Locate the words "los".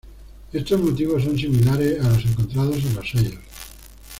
2.09-2.25, 2.95-3.07